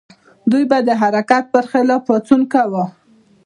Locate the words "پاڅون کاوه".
2.07-2.85